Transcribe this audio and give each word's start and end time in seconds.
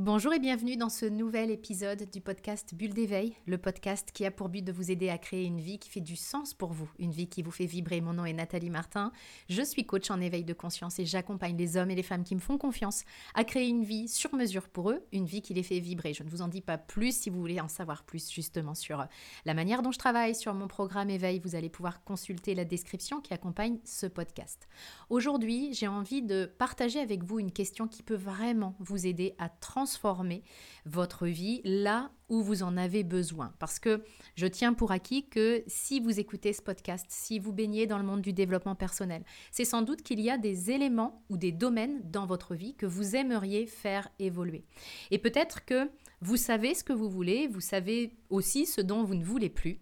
Bonjour 0.00 0.32
et 0.32 0.38
bienvenue 0.38 0.76
dans 0.76 0.90
ce 0.90 1.06
nouvel 1.06 1.50
épisode 1.50 2.08
du 2.12 2.20
podcast 2.20 2.72
Bulle 2.72 2.94
d'éveil, 2.94 3.34
le 3.46 3.58
podcast 3.58 4.12
qui 4.14 4.24
a 4.24 4.30
pour 4.30 4.48
but 4.48 4.62
de 4.62 4.70
vous 4.70 4.92
aider 4.92 5.08
à 5.08 5.18
créer 5.18 5.44
une 5.44 5.60
vie 5.60 5.80
qui 5.80 5.90
fait 5.90 6.00
du 6.00 6.14
sens 6.14 6.54
pour 6.54 6.72
vous, 6.72 6.88
une 7.00 7.10
vie 7.10 7.28
qui 7.28 7.42
vous 7.42 7.50
fait 7.50 7.66
vibrer. 7.66 8.00
Mon 8.00 8.12
nom 8.12 8.24
est 8.24 8.32
Nathalie 8.32 8.70
Martin, 8.70 9.10
je 9.48 9.60
suis 9.60 9.86
coach 9.86 10.08
en 10.12 10.20
éveil 10.20 10.44
de 10.44 10.52
conscience 10.52 11.00
et 11.00 11.04
j'accompagne 11.04 11.56
les 11.56 11.76
hommes 11.76 11.90
et 11.90 11.96
les 11.96 12.04
femmes 12.04 12.22
qui 12.22 12.36
me 12.36 12.40
font 12.40 12.58
confiance 12.58 13.02
à 13.34 13.42
créer 13.42 13.66
une 13.66 13.82
vie 13.82 14.06
sur 14.06 14.32
mesure 14.36 14.68
pour 14.68 14.92
eux, 14.92 15.04
une 15.10 15.26
vie 15.26 15.42
qui 15.42 15.52
les 15.52 15.64
fait 15.64 15.80
vibrer. 15.80 16.14
Je 16.14 16.22
ne 16.22 16.30
vous 16.30 16.42
en 16.42 16.48
dis 16.48 16.60
pas 16.60 16.78
plus 16.78 17.22
si 17.22 17.28
vous 17.28 17.40
voulez 17.40 17.60
en 17.60 17.66
savoir 17.66 18.04
plus 18.04 18.30
justement 18.30 18.76
sur 18.76 19.04
la 19.46 19.54
manière 19.54 19.82
dont 19.82 19.90
je 19.90 19.98
travaille, 19.98 20.36
sur 20.36 20.54
mon 20.54 20.68
programme 20.68 21.10
éveil, 21.10 21.40
vous 21.40 21.56
allez 21.56 21.70
pouvoir 21.70 22.04
consulter 22.04 22.54
la 22.54 22.64
description 22.64 23.20
qui 23.20 23.34
accompagne 23.34 23.80
ce 23.82 24.06
podcast. 24.06 24.68
Aujourd'hui, 25.10 25.74
j'ai 25.74 25.88
envie 25.88 26.22
de 26.22 26.48
partager 26.56 27.00
avec 27.00 27.24
vous 27.24 27.40
une 27.40 27.50
question 27.50 27.88
qui 27.88 28.04
peut 28.04 28.14
vraiment 28.14 28.76
vous 28.78 29.04
aider 29.04 29.34
à 29.38 29.48
transformer 29.48 29.87
transformer 29.88 30.42
votre 30.84 31.26
vie 31.26 31.62
là 31.64 32.10
où 32.28 32.42
vous 32.42 32.62
en 32.62 32.76
avez 32.76 33.04
besoin. 33.04 33.54
Parce 33.58 33.78
que 33.78 34.04
je 34.36 34.46
tiens 34.46 34.74
pour 34.74 34.92
acquis 34.92 35.26
que 35.28 35.64
si 35.66 35.98
vous 35.98 36.20
écoutez 36.20 36.52
ce 36.52 36.60
podcast, 36.60 37.06
si 37.08 37.38
vous 37.38 37.54
baignez 37.54 37.86
dans 37.86 37.96
le 37.96 38.04
monde 38.04 38.20
du 38.20 38.34
développement 38.34 38.74
personnel, 38.74 39.24
c'est 39.50 39.64
sans 39.64 39.80
doute 39.80 40.02
qu'il 40.02 40.20
y 40.20 40.28
a 40.28 40.36
des 40.36 40.70
éléments 40.70 41.24
ou 41.30 41.38
des 41.38 41.52
domaines 41.52 42.02
dans 42.04 42.26
votre 42.26 42.54
vie 42.54 42.74
que 42.74 42.84
vous 42.84 43.16
aimeriez 43.16 43.66
faire 43.66 44.08
évoluer. 44.18 44.66
Et 45.10 45.18
peut-être 45.18 45.64
que 45.64 45.90
vous 46.20 46.36
savez 46.36 46.74
ce 46.74 46.84
que 46.84 46.92
vous 46.92 47.08
voulez, 47.08 47.48
vous 47.48 47.62
savez 47.62 48.12
aussi 48.28 48.66
ce 48.66 48.82
dont 48.82 49.04
vous 49.04 49.14
ne 49.14 49.24
voulez 49.24 49.48
plus, 49.48 49.80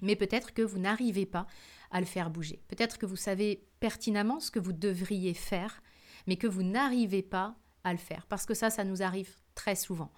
mais 0.00 0.16
peut-être 0.16 0.54
que 0.54 0.62
vous 0.62 0.78
n'arrivez 0.78 1.26
pas 1.26 1.46
à 1.90 2.00
le 2.00 2.06
faire 2.06 2.30
bouger. 2.30 2.62
Peut-être 2.68 2.96
que 2.96 3.06
vous 3.06 3.16
savez 3.16 3.68
pertinemment 3.80 4.40
ce 4.40 4.50
que 4.50 4.60
vous 4.60 4.72
devriez 4.72 5.34
faire, 5.34 5.82
mais 6.26 6.36
que 6.36 6.46
vous 6.46 6.62
n'arrivez 6.62 7.22
pas 7.22 7.56
à 7.86 7.92
le 7.92 7.98
faire. 7.98 8.26
Parce 8.28 8.44
que 8.44 8.52
ça, 8.52 8.68
ça 8.68 8.84
nous 8.84 9.00
arrive 9.00 9.30
très 9.54 9.76
souvent. 9.76 10.10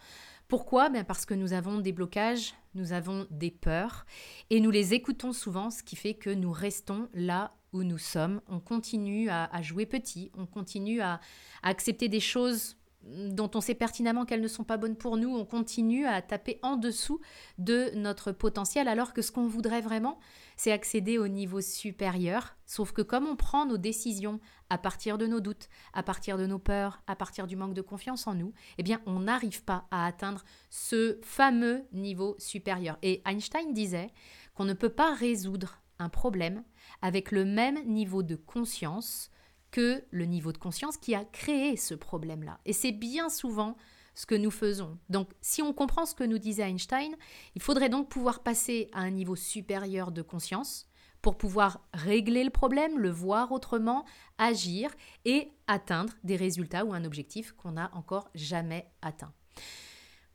Pourquoi? 0.49 0.89
Ben 0.89 1.05
Parce 1.05 1.27
que 1.27 1.35
nous 1.35 1.53
avons 1.53 1.79
des 1.79 1.92
blocages, 1.92 2.55
nous 2.75 2.92
avons 2.92 3.27
des 3.31 3.51
peurs, 3.51 4.06
et 4.48 4.61
nous 4.61 4.70
les 4.70 4.95
écoutons 4.95 5.34
souvent, 5.34 5.70
ce 5.70 5.83
qui 5.83 5.95
fait 5.95 6.15
que 6.15 6.31
nous 6.31 6.51
restons 6.51 7.11
là 7.12 7.53
où 7.75 7.83
nous 7.83 7.98
sommes. 7.98 8.41
On 8.48 8.59
continue 8.59 9.29
à, 9.29 9.61
jouer 9.61 9.84
petit, 9.84 10.33
on 10.39 10.47
continue 10.47 11.03
à 11.03 11.20
accepter 11.62 12.09
des 12.09 12.20
choses 12.20 12.78
dont 13.09 13.51
on 13.55 13.61
sait 13.61 13.75
pertinemment 13.75 14.25
qu'elles 14.25 14.41
ne 14.41 14.48
sont 14.48 14.64
pas 14.64 14.77
bonnes 14.77 14.97
pour 14.97 15.17
nous, 15.17 15.34
on 15.34 15.45
continue 15.45 16.06
à 16.06 16.20
taper 16.23 16.59
en 16.62 16.77
dessous 16.77 17.20
de 17.59 17.91
notre 17.95 18.33
potentiel 18.33 18.89
alors 18.89 19.12
que 19.12 19.23
ce 19.23 19.33
qu'on 19.33 19.47
voudrait 19.47 19.81
vraiment, 19.81 20.19
c'est 20.56 20.73
accéder 20.73 21.19
au 21.19 21.29
niveau 21.29 21.61
supérieur. 21.61 22.56
Sauf 22.67 22.92
que 22.92 23.03
comme 23.03 23.27
on 23.27 23.36
prend 23.36 23.67
nos 23.67 23.79
décisions 23.79 24.41
à 24.70 24.79
partir 24.79 25.19
de 25.19 25.27
nos 25.27 25.41
doutes, 25.41 25.69
à 25.92 26.03
partir 26.03 26.36
de 26.36 26.47
nos 26.47 26.59
peurs, 26.59 27.03
à 27.06 27.17
partir 27.17 27.47
du 27.47 27.56
manque 27.56 27.75
de 27.75 27.83
confiance 27.83 28.27
en 28.27 28.34
nous, 28.34 28.53
eh 28.77 28.83
bien 28.83 29.01
on 29.06 29.20
n'arrive 29.20 29.64
pas 29.64 29.86
à 29.91 30.06
atteindre 30.06 30.45
ce 30.70 31.19
fameux 31.23 31.84
niveau 31.92 32.36
supérieur. 32.39 32.98
Et 33.03 33.23
Einstein 33.27 33.73
disait 33.73 34.11
qu'on 34.55 34.64
ne 34.64 34.75
peut 34.75 34.91
pas 34.91 35.14
résoudre 35.14 35.81
un 35.98 36.09
problème 36.09 36.62
avec 37.03 37.33
le 37.33 37.45
même 37.45 37.84
niveau 37.86 38.23
de 38.23 38.36
conscience 38.36 39.31
que 39.70 40.05
le 40.11 40.24
niveau 40.24 40.52
de 40.52 40.58
conscience 40.58 40.97
qui 40.97 41.14
a 41.14 41.24
créé 41.24 41.77
ce 41.77 41.94
problème-là. 41.94 42.61
Et 42.64 42.72
c'est 42.72 42.92
bien 42.92 43.28
souvent 43.28 43.77
ce 44.14 44.27
que 44.27 44.34
nous 44.34 44.50
faisons. 44.50 44.98
Donc 45.08 45.30
si 45.41 45.62
on 45.62 45.72
comprend 45.72 46.06
ce 46.06 46.14
que 46.14 46.24
nous 46.24 46.38
disait 46.38 46.69
Einstein, 46.69 47.14
il 47.55 47.62
faudrait 47.62 47.89
donc 47.89 48.08
pouvoir 48.08 48.42
passer 48.42 48.89
à 48.92 49.00
un 49.00 49.11
niveau 49.11 49.36
supérieur 49.36 50.11
de 50.11 50.22
conscience 50.22 50.89
pour 51.22 51.36
pouvoir 51.36 51.80
régler 51.92 52.44
le 52.44 52.50
problème, 52.50 52.98
le 52.98 53.11
voir 53.11 53.52
autrement, 53.52 54.05
agir 54.39 54.91
et 55.24 55.52
atteindre 55.66 56.12
des 56.24 56.36
résultats 56.36 56.84
ou 56.84 56.92
un 56.92 57.05
objectif 57.05 57.52
qu'on 57.52 57.72
n'a 57.72 57.91
encore 57.94 58.28
jamais 58.34 58.91
atteint. 59.02 59.33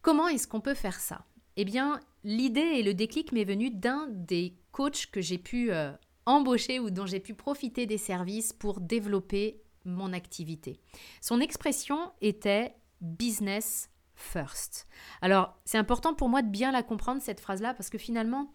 Comment 0.02 0.28
est-ce 0.28 0.48
qu'on 0.48 0.62
peut 0.62 0.74
faire 0.74 1.00
ça? 1.00 1.26
Eh 1.56 1.66
bien, 1.66 2.00
l'idée 2.24 2.60
et 2.60 2.84
le 2.84 2.94
déclic 2.94 3.32
m'est 3.32 3.44
venu 3.44 3.70
d'un 3.70 4.08
des 4.10 4.58
coachs 4.72 5.08
que 5.12 5.22
j'ai 5.22 5.38
pu 5.38 5.72
euh, 5.72 5.92
embauché 6.26 6.80
ou 6.80 6.90
dont 6.90 7.06
j'ai 7.06 7.20
pu 7.20 7.34
profiter 7.34 7.86
des 7.86 7.98
services 7.98 8.54
pour 8.54 8.80
développer 8.80 9.62
mon 9.86 10.14
activité. 10.14 10.80
Son 11.22 11.40
expression 11.40 12.12
était 12.22 12.76
business 13.02 13.90
first. 14.16 14.88
Alors, 15.22 15.58
c'est 15.66 15.78
important 15.78 16.14
pour 16.14 16.30
moi 16.30 16.42
de 16.42 16.50
bien 16.50 16.72
la 16.72 16.84
comprendre 16.84 17.22
cette 17.22 17.40
phrase-là 17.40 17.74
parce 17.74 17.90
que 17.90 17.98
finalement, 17.98 18.54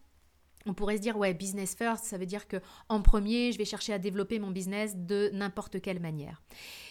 on 0.68 0.74
pourrait 0.74 0.96
se 0.96 1.02
dire 1.02 1.16
ouais 1.16 1.34
business 1.34 1.74
first 1.74 2.04
ça 2.04 2.18
veut 2.18 2.26
dire 2.26 2.46
que 2.46 2.58
en 2.88 3.02
premier 3.02 3.52
je 3.52 3.58
vais 3.58 3.64
chercher 3.64 3.92
à 3.92 3.98
développer 3.98 4.38
mon 4.38 4.50
business 4.50 4.96
de 4.96 5.30
n'importe 5.32 5.80
quelle 5.80 6.00
manière. 6.00 6.42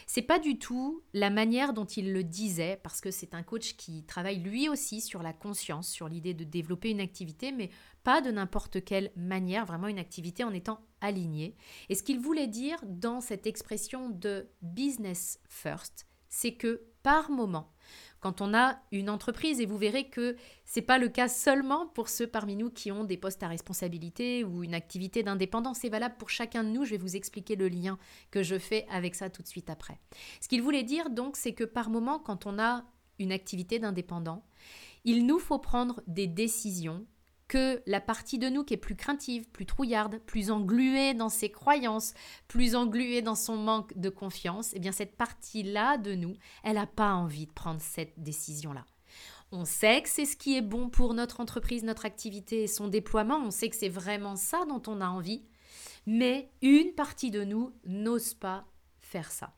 C'est 0.05 0.21
pas 0.21 0.39
du 0.39 0.57
tout 0.57 1.03
la 1.13 1.29
manière 1.29 1.73
dont 1.73 1.85
il 1.85 2.13
le 2.13 2.23
disait 2.23 2.79
parce 2.81 3.01
que 3.01 3.11
c'est 3.11 3.33
un 3.33 3.43
coach 3.43 3.75
qui 3.75 4.03
travaille 4.03 4.39
lui 4.39 4.69
aussi 4.69 5.01
sur 5.01 5.21
la 5.21 5.33
conscience 5.33 5.89
sur 5.89 6.07
l'idée 6.07 6.33
de 6.33 6.43
développer 6.43 6.89
une 6.89 7.01
activité 7.01 7.51
mais 7.51 7.69
pas 8.03 8.21
de 8.21 8.31
n'importe 8.31 8.83
quelle 8.83 9.11
manière 9.15 9.65
vraiment 9.65 9.87
une 9.87 9.99
activité 9.99 10.43
en 10.43 10.53
étant 10.53 10.79
aligné. 11.01 11.55
Et 11.89 11.95
ce 11.95 12.03
qu'il 12.03 12.19
voulait 12.19 12.47
dire 12.47 12.79
dans 12.85 13.21
cette 13.21 13.47
expression 13.47 14.09
de 14.09 14.49
business 14.61 15.39
first 15.47 16.07
c'est 16.29 16.53
que 16.53 16.83
par 17.03 17.31
moment 17.31 17.71
quand 18.19 18.41
on 18.41 18.53
a 18.53 18.79
une 18.91 19.09
entreprise 19.09 19.59
et 19.59 19.65
vous 19.65 19.77
verrez 19.77 20.09
que 20.09 20.35
c'est 20.65 20.81
pas 20.81 20.97
le 20.97 21.07
cas 21.07 21.27
seulement 21.27 21.87
pour 21.87 22.09
ceux 22.09 22.27
parmi 22.27 22.55
nous 22.55 22.69
qui 22.69 22.91
ont 22.91 23.03
des 23.03 23.17
postes 23.17 23.43
à 23.43 23.47
responsabilité 23.47 24.43
ou 24.43 24.63
une 24.63 24.73
activité 24.73 25.23
d'indépendance, 25.23 25.79
c'est 25.81 25.89
valable 25.89 26.15
pour 26.17 26.29
chacun 26.29 26.63
de 26.63 26.69
nous. 26.69 26.85
Je 26.85 26.91
vais 26.91 26.97
vous 26.97 27.15
expliquer 27.15 27.55
le 27.55 27.67
lien 27.67 27.97
que 28.31 28.43
je 28.43 28.57
fais 28.57 28.85
avec 28.89 29.15
ça 29.15 29.29
tout 29.29 29.41
de 29.41 29.47
suite 29.47 29.69
après. 29.69 29.99
Ce 30.41 30.47
qu'il 30.47 30.61
voulait 30.61 30.83
dire 30.83 31.09
donc, 31.09 31.37
c'est 31.37 31.53
que 31.53 31.63
par 31.63 31.89
moment, 31.89 32.19
quand 32.19 32.45
on 32.45 32.59
a 32.59 32.85
une 33.19 33.31
activité 33.31 33.79
d'indépendant, 33.79 34.43
il 35.03 35.25
nous 35.25 35.39
faut 35.39 35.59
prendre 35.59 36.01
des 36.07 36.27
décisions 36.27 37.05
que 37.47 37.81
la 37.85 38.01
partie 38.01 38.39
de 38.39 38.49
nous 38.49 38.63
qui 38.63 38.73
est 38.73 38.77
plus 38.77 38.95
craintive, 38.95 39.47
plus 39.49 39.65
trouillarde, 39.65 40.19
plus 40.25 40.51
engluée 40.51 41.13
dans 41.13 41.29
ses 41.29 41.49
croyances, 41.49 42.13
plus 42.47 42.75
engluée 42.75 43.21
dans 43.21 43.35
son 43.35 43.57
manque 43.57 43.97
de 43.97 44.09
confiance, 44.09 44.71
eh 44.73 44.79
bien 44.79 44.91
cette 44.91 45.15
partie-là 45.15 45.97
de 45.97 46.13
nous, 46.13 46.35
elle 46.63 46.75
n'a 46.75 46.87
pas 46.87 47.13
envie 47.13 47.45
de 47.45 47.51
prendre 47.51 47.81
cette 47.81 48.13
décision-là. 48.17 48.85
On 49.51 49.63
sait 49.63 50.01
que 50.01 50.09
c'est 50.09 50.25
ce 50.25 50.35
qui 50.35 50.57
est 50.57 50.61
bon 50.61 50.89
pour 50.89 51.13
notre 51.13 51.39
entreprise, 51.39 51.83
notre 51.83 52.05
activité 52.05 52.63
et 52.63 52.67
son 52.67 52.89
déploiement, 52.89 53.37
on 53.37 53.51
sait 53.51 53.69
que 53.69 53.77
c'est 53.77 53.87
vraiment 53.87 54.35
ça 54.35 54.65
dont 54.67 54.81
on 54.87 54.99
a 54.99 55.07
envie, 55.07 55.45
mais 56.05 56.51
une 56.61 56.93
partie 56.93 57.31
de 57.31 57.45
nous 57.45 57.71
n'ose 57.85 58.33
pas 58.33 58.65
faire 58.99 59.31
ça. 59.31 59.53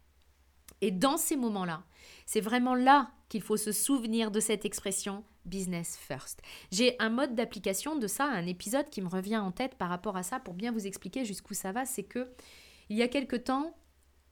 Et 0.82 0.92
dans 0.92 1.18
ces 1.18 1.36
moments-là, 1.36 1.84
c'est 2.26 2.40
vraiment 2.40 2.76
là 2.76 3.12
qu'il 3.30 3.42
faut 3.42 3.58
se 3.58 3.72
souvenir 3.72 4.32
de 4.32 4.40
cette 4.40 4.66
expression 4.66 5.24
business 5.46 5.98
first. 5.98 6.42
J'ai 6.72 6.96
un 7.00 7.10
mode 7.10 7.36
d'application 7.36 7.96
de 7.96 8.08
ça, 8.08 8.26
un 8.26 8.46
épisode 8.46 8.90
qui 8.90 9.02
me 9.02 9.10
revient 9.10 9.38
en 9.38 9.52
tête 9.52 9.76
par 9.76 9.90
rapport 9.90 10.18
à 10.18 10.24
ça 10.24 10.40
pour 10.40 10.54
bien 10.54 10.72
vous 10.72 10.88
expliquer 10.88 11.26
jusqu'où 11.26 11.54
ça 11.54 11.72
va, 11.72 11.86
c'est 11.86 12.04
que 12.04 12.30
il 12.90 12.98
y 12.98 13.04
a 13.04 13.08
quelque 13.08 13.36
temps, 13.36 13.76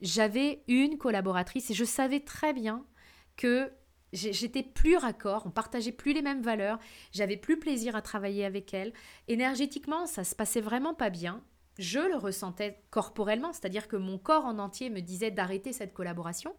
j'avais 0.02 0.64
une 0.68 0.98
collaboratrice 0.98 1.70
et 1.70 1.74
je 1.74 1.86
savais 1.86 2.20
très 2.20 2.54
bien 2.54 2.86
que 3.36 3.72
j'étais 4.14 4.64
plus 4.64 4.98
raccord, 4.98 5.44
on 5.46 5.52
partageait 5.52 5.92
plus 5.92 6.14
les 6.14 6.22
mêmes 6.22 6.42
valeurs, 6.42 6.80
j'avais 7.12 7.38
plus 7.38 7.60
plaisir 7.60 7.96
à 7.96 8.02
travailler 8.02 8.46
avec 8.46 8.74
elle. 8.74 8.94
Énergétiquement, 9.28 10.06
ça 10.06 10.24
se 10.24 10.36
passait 10.36 10.62
vraiment 10.62 10.94
pas 10.94 11.10
bien. 11.10 11.44
Je 11.78 12.00
le 12.00 12.16
ressentais 12.16 12.82
corporellement, 12.90 13.54
c'est-à-dire 13.54 13.88
que 13.88 13.96
mon 13.96 14.18
corps 14.18 14.46
en 14.46 14.58
entier 14.58 14.90
me 14.90 15.02
disait 15.02 15.30
d'arrêter 15.30 15.74
cette 15.74 15.94
collaboration. 15.94 16.56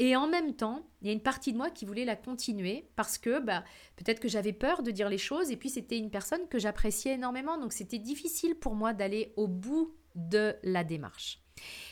Et 0.00 0.16
en 0.16 0.26
même 0.26 0.54
temps, 0.54 0.88
il 1.02 1.08
y 1.08 1.10
a 1.10 1.12
une 1.12 1.20
partie 1.20 1.52
de 1.52 1.58
moi 1.58 1.68
qui 1.68 1.84
voulait 1.84 2.06
la 2.06 2.16
continuer 2.16 2.88
parce 2.96 3.18
que 3.18 3.38
bah, 3.38 3.62
peut-être 3.96 4.18
que 4.18 4.28
j'avais 4.28 4.54
peur 4.54 4.82
de 4.82 4.90
dire 4.90 5.10
les 5.10 5.18
choses 5.18 5.50
et 5.50 5.58
puis 5.58 5.68
c'était 5.68 5.98
une 5.98 6.10
personne 6.10 6.48
que 6.48 6.58
j'appréciais 6.58 7.12
énormément. 7.12 7.58
Donc 7.58 7.74
c'était 7.74 7.98
difficile 7.98 8.54
pour 8.54 8.74
moi 8.74 8.94
d'aller 8.94 9.34
au 9.36 9.46
bout 9.46 9.94
de 10.14 10.56
la 10.62 10.84
démarche. 10.84 11.42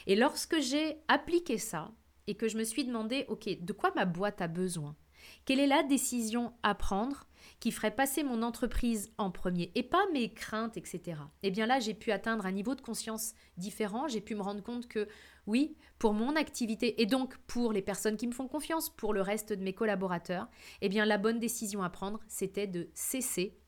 Et 0.07 0.17
lorsque 0.17 0.59
j'ai 0.59 0.97
appliqué 1.09 1.59
ça 1.59 1.93
et 2.27 2.35
que 2.35 2.49
je 2.49 2.57
me 2.57 2.65
suis 2.65 2.87
demandé, 2.87 3.27
OK, 3.29 3.47
de 3.47 3.73
quoi 3.75 3.93
ma 3.95 4.07
boîte 4.07 4.41
a 4.41 4.49
besoin? 4.49 4.97
Quelle 5.45 5.61
est 5.61 5.67
la 5.67 5.83
décision 5.83 6.53
à 6.63 6.75
prendre 6.75 7.27
qui 7.61 7.73
ferait 7.73 7.95
passer 7.95 8.23
mon 8.23 8.43
entreprise 8.43 9.11
en 9.19 9.31
premier 9.31 9.73
et 9.75 9.83
pas 9.83 10.05
mes 10.13 10.33
craintes, 10.33 10.77
etc. 10.77 11.21
Eh 11.43 11.51
bien 11.51 11.67
là, 11.67 11.81
j'ai 11.81 11.95
pu 11.95 12.13
atteindre 12.13 12.47
un 12.47 12.53
niveau 12.53 12.75
de 12.75 12.81
conscience 12.81 13.35
différent. 13.57 14.09
J'ai 14.09 14.21
pu 14.21 14.35
me 14.35 14.43
rendre 14.43 14.63
compte 14.63 14.87
que 14.87 15.09
oui, 15.47 15.77
pour 15.99 16.13
mon 16.13 16.37
activité 16.37 17.01
et 17.01 17.07
donc 17.07 17.37
pour 17.47 17.73
les 17.73 17.83
personnes 17.83 18.17
qui 18.17 18.27
me 18.27 18.33
font 18.33 18.49
confiance, 18.49 18.91
pour 18.91 19.13
le 19.13 19.23
reste 19.23 19.53
de 19.53 19.63
mes 19.63 19.73
collaborateurs, 19.73 20.49
eh 20.81 20.89
bien 20.89 21.05
la 21.05 21.19
bonne 21.19 21.39
décision 21.39 21.83
à 21.83 21.91
prendre, 21.91 22.21
c'était 22.29 22.67
de 22.67 22.91
cesser 22.95 23.59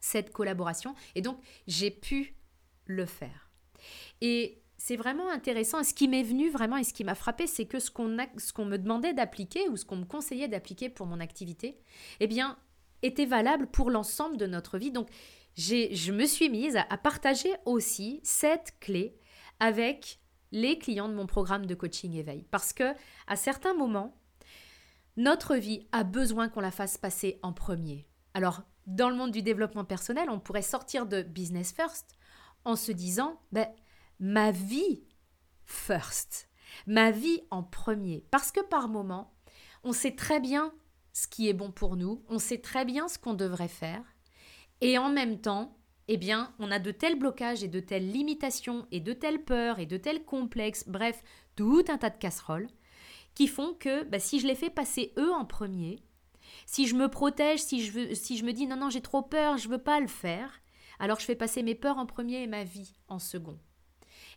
cette 0.00 0.32
collaboration. 0.32 0.94
Et 1.14 1.22
donc, 1.22 1.38
j'ai 1.66 1.90
pu 1.90 2.36
le 2.86 3.04
faire. 3.04 3.50
Et 4.20 4.62
c'est 4.78 4.96
vraiment 4.96 5.28
intéressant. 5.28 5.82
ce 5.82 5.92
qui 5.92 6.08
m'est 6.08 6.22
venu 6.22 6.50
vraiment 6.50 6.76
et 6.76 6.84
ce 6.84 6.94
qui 6.94 7.04
m'a 7.04 7.16
frappé, 7.16 7.46
c'est 7.46 7.66
que 7.66 7.80
ce 7.80 7.90
qu'on 7.90 8.16
qu'on 8.54 8.64
me 8.64 8.78
demandait 8.78 9.12
d'appliquer 9.12 9.68
ou 9.68 9.76
ce 9.76 9.84
qu'on 9.84 9.96
me 9.96 10.04
conseillait 10.04 10.48
d'appliquer 10.48 10.88
pour 10.88 11.06
mon 11.06 11.20
activité, 11.20 11.78
eh 12.20 12.28
bien, 12.28 12.56
était 13.02 13.26
valable 13.26 13.66
pour 13.66 13.90
l'ensemble 13.90 14.36
de 14.36 14.46
notre 14.46 14.78
vie. 14.78 14.92
Donc, 14.92 15.08
je 15.56 16.12
me 16.12 16.24
suis 16.24 16.48
mise 16.48 16.76
à, 16.76 16.96
partager 16.96 17.52
aussi 17.64 18.20
cette 18.22 18.78
clé 18.80 19.18
avec 19.58 20.20
les 20.52 20.78
clients 20.78 21.08
de 21.08 21.14
mon 21.14 21.26
programme 21.26 21.66
de 21.66 21.74
coaching 21.74 22.14
éveil. 22.14 22.46
Parce 22.50 22.72
que 22.72 22.94
à 23.26 23.36
certains 23.36 23.74
moments, 23.74 24.16
Notre 25.16 25.56
vie 25.56 25.88
a 25.90 26.04
besoin 26.04 26.48
qu'on 26.48 26.60
la 26.60 26.70
fasse 26.70 26.96
passer 26.96 27.40
en 27.42 27.52
premier. 27.52 28.06
Alors, 28.34 28.62
dans 28.86 29.10
le 29.10 29.16
monde 29.16 29.32
du 29.32 29.42
développement 29.42 29.84
personnel, 29.84 30.30
on 30.30 30.38
pourrait 30.38 30.62
sortir 30.62 31.06
de 31.06 31.22
business 31.22 31.72
first 31.72 32.16
en 32.64 32.76
se 32.76 32.92
disant, 32.92 33.40
ben, 33.50 33.66
ma 34.20 34.50
vie 34.50 35.04
first, 35.64 36.48
ma 36.86 37.10
vie 37.10 37.40
en 37.50 37.62
premier. 37.62 38.24
Parce 38.30 38.52
que 38.52 38.60
par 38.60 38.88
moment, 38.88 39.34
on 39.84 39.92
sait 39.92 40.14
très 40.14 40.40
bien 40.40 40.72
ce 41.12 41.26
qui 41.26 41.48
est 41.48 41.54
bon 41.54 41.70
pour 41.70 41.96
nous, 41.96 42.24
on 42.28 42.38
sait 42.38 42.58
très 42.58 42.84
bien 42.84 43.08
ce 43.08 43.18
qu'on 43.18 43.34
devrait 43.34 43.68
faire, 43.68 44.02
et 44.80 44.98
en 44.98 45.08
même 45.08 45.40
temps, 45.40 45.76
eh 46.06 46.16
bien, 46.16 46.54
on 46.58 46.70
a 46.70 46.78
de 46.78 46.90
tels 46.90 47.18
blocages 47.18 47.62
et 47.62 47.68
de 47.68 47.80
telles 47.80 48.10
limitations 48.10 48.86
et 48.92 49.00
de 49.00 49.12
telles 49.12 49.44
peurs 49.44 49.78
et 49.78 49.86
de 49.86 49.96
tels 49.96 50.24
complexes, 50.24 50.84
bref, 50.86 51.22
tout 51.56 51.84
un 51.88 51.98
tas 51.98 52.10
de 52.10 52.18
casseroles, 52.18 52.68
qui 53.34 53.46
font 53.46 53.74
que 53.74 54.04
bah, 54.04 54.18
si 54.18 54.40
je 54.40 54.46
les 54.46 54.54
fais 54.54 54.70
passer 54.70 55.12
eux 55.18 55.32
en 55.32 55.44
premier, 55.44 56.02
si 56.66 56.86
je 56.86 56.94
me 56.94 57.08
protège, 57.08 57.60
si 57.60 57.84
je, 57.84 57.92
veux, 57.92 58.14
si 58.14 58.38
je 58.38 58.44
me 58.44 58.52
dis 58.52 58.66
non, 58.66 58.76
non, 58.76 58.90
j'ai 58.90 59.02
trop 59.02 59.22
peur, 59.22 59.58
je 59.58 59.68
veux 59.68 59.82
pas 59.82 60.00
le 60.00 60.06
faire, 60.06 60.62
alors 60.98 61.20
je 61.20 61.24
fais 61.24 61.36
passer 61.36 61.62
mes 61.62 61.74
peurs 61.74 61.98
en 61.98 62.06
premier 62.06 62.42
et 62.42 62.46
ma 62.46 62.64
vie 62.64 62.94
en 63.08 63.18
second. 63.18 63.58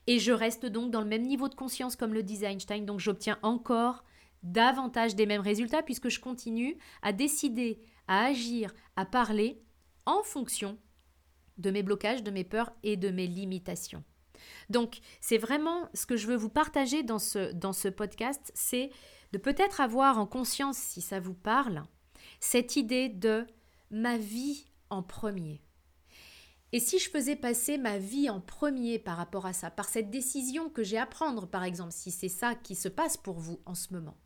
Et 0.07 0.19
je 0.19 0.31
reste 0.31 0.65
donc 0.65 0.91
dans 0.91 1.01
le 1.01 1.07
même 1.07 1.25
niveau 1.25 1.47
de 1.47 1.55
conscience 1.55 1.95
comme 1.95 2.13
le 2.13 2.23
disait 2.23 2.51
Einstein, 2.51 2.85
donc 2.85 2.99
j'obtiens 2.99 3.39
encore 3.43 4.03
davantage 4.43 5.15
des 5.15 5.25
mêmes 5.25 5.41
résultats 5.41 5.83
puisque 5.83 6.09
je 6.09 6.19
continue 6.19 6.77
à 7.01 7.13
décider, 7.13 7.79
à 8.07 8.25
agir, 8.25 8.73
à 8.95 9.05
parler 9.05 9.61
en 10.05 10.23
fonction 10.23 10.77
de 11.57 11.71
mes 11.71 11.83
blocages, 11.83 12.23
de 12.23 12.31
mes 12.31 12.43
peurs 12.43 12.71
et 12.83 12.97
de 12.97 13.09
mes 13.09 13.27
limitations. 13.27 14.03
Donc, 14.69 14.99
c'est 15.19 15.37
vraiment 15.37 15.87
ce 15.93 16.05
que 16.05 16.17
je 16.17 16.27
veux 16.27 16.35
vous 16.35 16.49
partager 16.49 17.03
dans 17.03 17.19
ce, 17.19 17.51
dans 17.51 17.73
ce 17.73 17.87
podcast, 17.87 18.51
c'est 18.55 18.89
de 19.31 19.37
peut-être 19.37 19.81
avoir 19.81 20.17
en 20.17 20.25
conscience, 20.25 20.77
si 20.77 21.01
ça 21.01 21.19
vous 21.19 21.35
parle, 21.35 21.83
cette 22.39 22.75
idée 22.75 23.09
de 23.09 23.45
ma 23.91 24.17
vie 24.17 24.65
en 24.89 25.03
premier. 25.03 25.61
Et 26.73 26.79
si 26.79 26.99
je 26.99 27.09
faisais 27.09 27.35
passer 27.35 27.77
ma 27.77 27.97
vie 27.97 28.29
en 28.29 28.39
premier 28.39 28.97
par 28.97 29.17
rapport 29.17 29.45
à 29.45 29.53
ça, 29.53 29.69
par 29.69 29.89
cette 29.89 30.09
décision 30.09 30.69
que 30.69 30.83
j'ai 30.83 30.97
à 30.97 31.05
prendre, 31.05 31.45
par 31.45 31.63
exemple, 31.63 31.91
si 31.91 32.11
c'est 32.11 32.29
ça 32.29 32.55
qui 32.55 32.75
se 32.75 32.87
passe 32.87 33.17
pour 33.17 33.39
vous 33.39 33.59
en 33.65 33.75
ce 33.75 33.93
moment, 33.93 34.17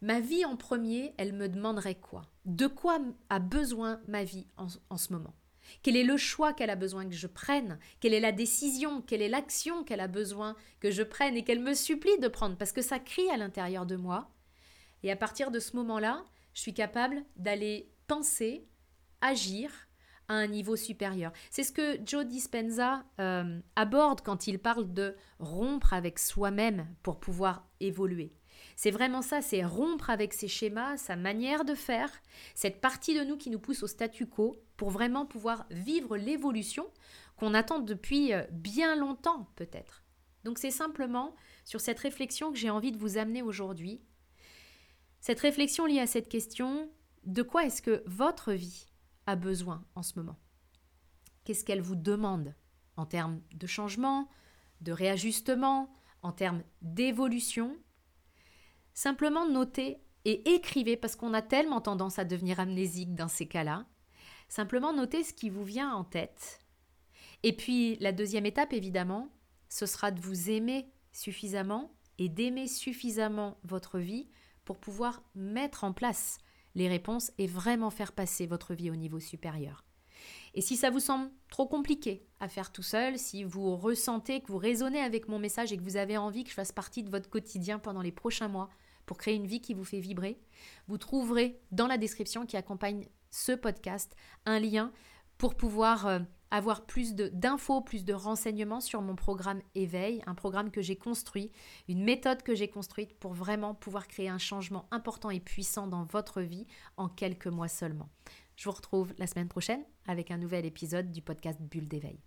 ma 0.00 0.18
vie 0.18 0.44
en 0.44 0.56
premier, 0.56 1.14
elle 1.18 1.32
me 1.32 1.48
demanderait 1.48 1.94
quoi? 1.94 2.22
De 2.44 2.66
quoi 2.66 2.98
a 3.28 3.38
besoin 3.38 4.00
ma 4.08 4.24
vie 4.24 4.48
en, 4.56 4.96
ce 4.96 5.12
moment? 5.12 5.34
Quel 5.84 5.96
est 5.96 6.02
le 6.02 6.16
choix 6.16 6.52
qu'elle 6.52 6.70
a 6.70 6.76
besoin 6.76 7.08
que 7.08 7.14
je 7.14 7.28
prenne? 7.28 7.78
Quelle 8.00 8.14
est 8.14 8.20
la 8.20 8.32
décision? 8.32 9.00
Quelle 9.00 9.22
est 9.22 9.28
l'action 9.28 9.84
qu'elle 9.84 10.00
a 10.00 10.08
besoin 10.08 10.56
que 10.80 10.90
je 10.90 11.04
prenne 11.04 11.36
et 11.36 11.44
qu'elle 11.44 11.60
me 11.60 11.74
supplie 11.74 12.18
de 12.18 12.26
prendre? 12.26 12.56
Parce 12.56 12.72
que 12.72 12.82
ça 12.82 12.98
crie 12.98 13.30
à 13.30 13.36
l'intérieur 13.36 13.86
de 13.86 13.94
moi. 13.94 14.32
Et 15.04 15.12
à 15.12 15.16
partir 15.16 15.52
de 15.52 15.60
ce 15.60 15.76
moment-là, 15.76 16.24
je 16.54 16.60
suis 16.60 16.74
capable 16.74 17.24
d'aller 17.36 17.92
penser, 18.08 18.66
agir 19.20 19.70
un 20.32 20.46
niveau 20.46 20.76
supérieur. 20.76 21.32
C'est 21.50 21.62
ce 21.62 21.72
que 21.72 21.98
Joe 22.04 22.24
Dispenza 22.24 23.04
euh, 23.20 23.60
aborde 23.76 24.20
quand 24.22 24.46
il 24.46 24.58
parle 24.58 24.92
de 24.92 25.16
rompre 25.38 25.92
avec 25.92 26.18
soi-même 26.18 26.86
pour 27.02 27.20
pouvoir 27.20 27.68
évoluer. 27.80 28.32
C'est 28.76 28.90
vraiment 28.90 29.22
ça, 29.22 29.42
c'est 29.42 29.64
rompre 29.64 30.10
avec 30.10 30.32
ses 30.32 30.48
schémas, 30.48 30.96
sa 30.96 31.16
manière 31.16 31.64
de 31.64 31.74
faire, 31.74 32.10
cette 32.54 32.80
partie 32.80 33.18
de 33.18 33.24
nous 33.24 33.36
qui 33.36 33.50
nous 33.50 33.58
pousse 33.58 33.82
au 33.82 33.86
statu 33.86 34.26
quo 34.26 34.56
pour 34.76 34.90
vraiment 34.90 35.26
pouvoir 35.26 35.66
vivre 35.70 36.16
l'évolution 36.16 36.86
qu'on 37.36 37.54
attend 37.54 37.80
depuis 37.80 38.32
euh, 38.32 38.42
bien 38.50 38.96
longtemps 38.96 39.48
peut-être. 39.56 40.04
Donc 40.44 40.58
c'est 40.58 40.70
simplement 40.70 41.34
sur 41.64 41.80
cette 41.80 41.98
réflexion 41.98 42.52
que 42.52 42.58
j'ai 42.58 42.70
envie 42.70 42.92
de 42.92 42.98
vous 42.98 43.18
amener 43.18 43.42
aujourd'hui. 43.42 44.00
Cette 45.20 45.40
réflexion 45.40 45.86
liée 45.86 46.00
à 46.00 46.06
cette 46.06 46.28
question, 46.28 46.90
de 47.24 47.42
quoi 47.42 47.64
est-ce 47.64 47.82
que 47.82 48.02
votre 48.06 48.52
vie 48.52 48.86
a 49.26 49.36
besoin 49.36 49.84
en 49.94 50.02
ce 50.02 50.18
moment 50.18 50.38
Qu'est-ce 51.44 51.64
qu'elle 51.64 51.80
vous 51.80 51.96
demande 51.96 52.54
en 52.96 53.06
termes 53.06 53.40
de 53.52 53.66
changement, 53.66 54.28
de 54.80 54.92
réajustement, 54.92 55.92
en 56.22 56.32
termes 56.32 56.62
d'évolution? 56.82 57.76
Simplement 58.94 59.48
notez 59.48 59.98
et 60.24 60.54
écrivez, 60.54 60.96
parce 60.96 61.16
qu'on 61.16 61.34
a 61.34 61.42
tellement 61.42 61.80
tendance 61.80 62.18
à 62.18 62.24
devenir 62.24 62.60
amnésique 62.60 63.14
dans 63.14 63.28
ces 63.28 63.48
cas-là. 63.48 63.86
Simplement 64.48 64.92
notez 64.92 65.24
ce 65.24 65.32
qui 65.32 65.50
vous 65.50 65.64
vient 65.64 65.92
en 65.92 66.04
tête. 66.04 66.60
Et 67.42 67.56
puis 67.56 67.96
la 67.96 68.12
deuxième 68.12 68.46
étape, 68.46 68.72
évidemment, 68.72 69.28
ce 69.68 69.86
sera 69.86 70.10
de 70.10 70.20
vous 70.20 70.50
aimer 70.50 70.92
suffisamment 71.12 71.92
et 72.18 72.28
d'aimer 72.28 72.68
suffisamment 72.68 73.58
votre 73.64 73.98
vie 73.98 74.28
pour 74.64 74.78
pouvoir 74.78 75.22
mettre 75.34 75.82
en 75.82 75.92
place 75.92 76.38
les 76.74 76.88
réponses 76.88 77.32
et 77.38 77.46
vraiment 77.46 77.90
faire 77.90 78.12
passer 78.12 78.46
votre 78.46 78.74
vie 78.74 78.90
au 78.90 78.96
niveau 78.96 79.20
supérieur. 79.20 79.84
Et 80.54 80.60
si 80.60 80.76
ça 80.76 80.90
vous 80.90 81.00
semble 81.00 81.30
trop 81.48 81.66
compliqué 81.66 82.26
à 82.40 82.48
faire 82.48 82.72
tout 82.72 82.82
seul, 82.82 83.18
si 83.18 83.42
vous 83.42 83.76
ressentez 83.76 84.40
que 84.40 84.48
vous 84.48 84.58
résonnez 84.58 85.00
avec 85.00 85.28
mon 85.28 85.38
message 85.38 85.72
et 85.72 85.76
que 85.76 85.82
vous 85.82 85.96
avez 85.96 86.16
envie 86.16 86.44
que 86.44 86.50
je 86.50 86.54
fasse 86.54 86.72
partie 86.72 87.02
de 87.02 87.10
votre 87.10 87.30
quotidien 87.30 87.78
pendant 87.78 88.02
les 88.02 88.12
prochains 88.12 88.48
mois 88.48 88.68
pour 89.06 89.16
créer 89.16 89.34
une 89.34 89.46
vie 89.46 89.60
qui 89.60 89.74
vous 89.74 89.84
fait 89.84 90.00
vibrer, 90.00 90.38
vous 90.88 90.98
trouverez 90.98 91.60
dans 91.70 91.86
la 91.86 91.98
description 91.98 92.46
qui 92.46 92.56
accompagne 92.56 93.08
ce 93.30 93.52
podcast 93.52 94.14
un 94.44 94.60
lien 94.60 94.92
pour 95.38 95.56
pouvoir 95.56 96.06
euh, 96.06 96.20
avoir 96.52 96.84
plus 96.84 97.14
d'infos, 97.14 97.80
plus 97.80 98.04
de 98.04 98.12
renseignements 98.12 98.80
sur 98.80 99.00
mon 99.00 99.16
programme 99.16 99.62
Éveil, 99.74 100.22
un 100.26 100.34
programme 100.34 100.70
que 100.70 100.82
j'ai 100.82 100.96
construit, 100.96 101.50
une 101.88 102.04
méthode 102.04 102.42
que 102.42 102.54
j'ai 102.54 102.68
construite 102.68 103.18
pour 103.18 103.32
vraiment 103.32 103.74
pouvoir 103.74 104.06
créer 104.06 104.28
un 104.28 104.38
changement 104.38 104.86
important 104.90 105.30
et 105.30 105.40
puissant 105.40 105.86
dans 105.86 106.04
votre 106.04 106.42
vie 106.42 106.66
en 106.98 107.08
quelques 107.08 107.46
mois 107.46 107.68
seulement. 107.68 108.10
Je 108.56 108.64
vous 108.64 108.76
retrouve 108.76 109.14
la 109.18 109.26
semaine 109.26 109.48
prochaine 109.48 109.82
avec 110.06 110.30
un 110.30 110.36
nouvel 110.36 110.66
épisode 110.66 111.10
du 111.10 111.22
podcast 111.22 111.58
Bulle 111.60 111.88
d'éveil. 111.88 112.20